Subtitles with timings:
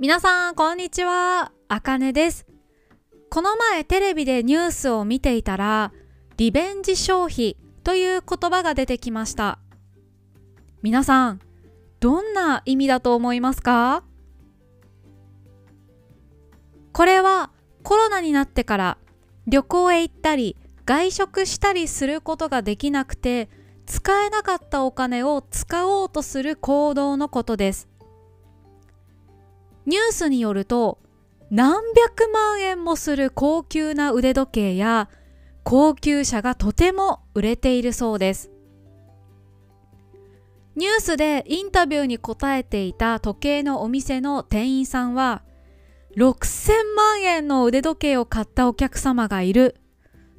[0.00, 1.50] 皆さん、こんにちは。
[1.66, 2.46] あかねです。
[3.30, 5.92] この前テレビでニュースを見ていたら、
[6.36, 9.58] リベンジ消費という言葉が出てきました。
[10.82, 11.40] 皆さん、
[11.98, 14.04] どんな意味だと思いますか？
[16.92, 17.50] これは
[17.82, 18.98] コロナになってから
[19.48, 20.56] 旅行へ行ったり
[20.86, 23.48] 外食したりすることができなくて
[23.84, 27.88] 使えなかったお金を使おうとする行動のことです。
[29.88, 30.98] ニュースによると
[31.50, 35.08] 何百万円もする高級な腕時計や
[35.64, 38.50] 高級車がとても売れているそうです。
[40.76, 45.42] ニュースでインタビューに答えていた時計のお店の店員さんは
[46.18, 49.74] 6000万円の腕時計を買ったお客様がいる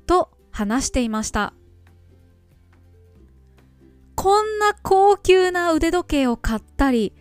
[0.05, 1.55] と話していました。
[4.13, 7.13] こんな高級な腕時計を買ったり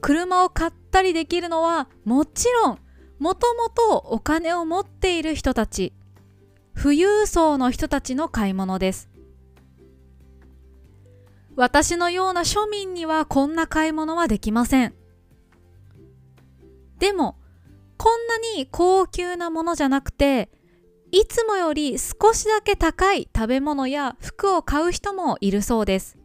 [0.00, 2.78] 車を買ったりできるのはもちろん
[3.18, 5.92] もともとお金を持っている人たち
[6.80, 9.08] 富裕層の人たちの買い物です。
[11.56, 14.94] 私のような庶民にはこんな買い物はできません。
[16.98, 17.38] でも
[17.96, 20.50] こんなに高級なものじゃなくて
[21.12, 26.18] いつもより少しだけ高い食べ物や服を買う人もいるそうです。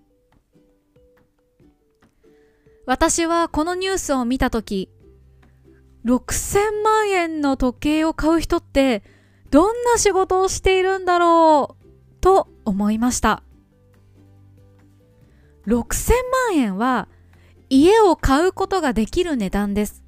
[2.92, 4.90] 私はこのニュースを見た時
[6.04, 9.02] 6000万円の時計を買う人って
[9.50, 11.86] どんな仕事をしているんだろう
[12.20, 13.44] と思いました。
[15.68, 16.12] 6000
[16.50, 17.08] 万円は
[17.70, 20.04] 家を買うことができる値段です。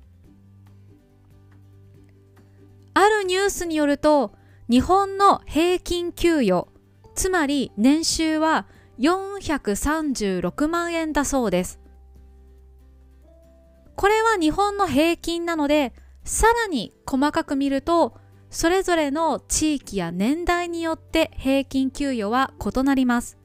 [2.94, 4.34] あるニュースによると
[4.70, 6.68] 日本の平均給与
[7.16, 8.68] つまり年収は
[9.00, 11.80] 436万円だそうです。
[14.38, 18.18] 日本の平均なのでさらに細かく見ると
[18.50, 23.38] それぞれの地域や年代によって平均給与は異なります。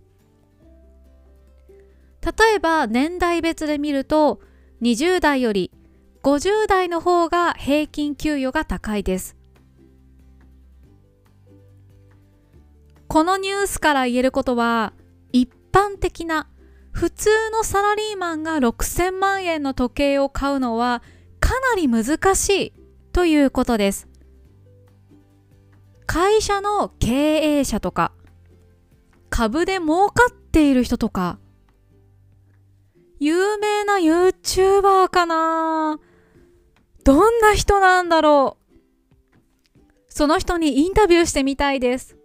[2.21, 4.41] 例えば年代別で見ると
[4.83, 5.71] 20代より
[6.23, 9.37] 50代の方が平均給与が高いです。
[13.07, 14.93] このニュースから言えることは
[15.33, 16.49] 一般的な
[16.99, 21.01] 普通のサラリーマンが6000万円の時計を買うのは
[21.39, 22.73] かなり難しい
[23.13, 24.09] ということです。
[26.07, 28.11] 会社の経営者とか、
[29.31, 31.39] 株で儲かっている人とか、
[33.21, 36.01] 有名な YouTuber かな？
[37.05, 38.57] どんな人なんだろ
[39.71, 39.79] う？
[40.09, 42.18] その人にインタビューしてみたいです。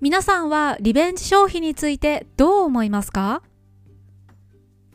[0.00, 3.42] 皆さんはリベンジ消費についてどう思いますか？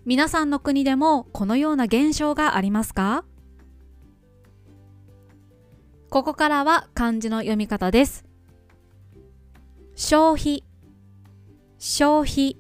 [0.05, 3.25] 皆さんの国でもこのような現象がありますか？
[6.09, 8.23] ここからは漢字の読み方です。
[9.93, 10.63] 消費、
[11.77, 12.55] 消費、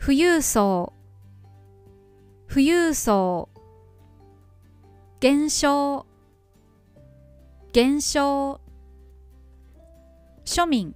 [0.00, 0.94] 富裕層、
[2.48, 3.50] 富裕層、
[5.20, 6.06] 減少、
[7.74, 8.62] 減少、
[10.48, 10.94] 庶民。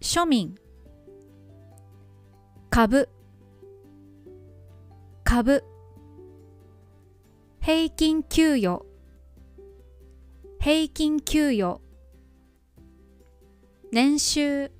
[0.00, 0.56] 庶民。
[2.68, 3.08] 株。
[5.22, 5.62] 株。
[7.60, 8.84] 平均給与。
[10.58, 11.80] 平均給与。
[13.92, 14.72] 年収。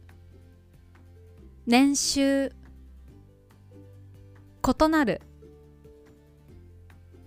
[1.67, 2.51] 年収。
[4.67, 5.23] 異なる。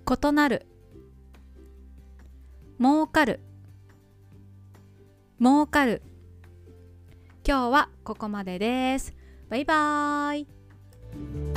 [0.05, 0.67] 異なる。
[2.81, 3.46] 儲かる。
[5.39, 6.01] 儲かる。
[7.47, 9.15] 今日はここまでです。
[9.49, 11.56] バイバーイ。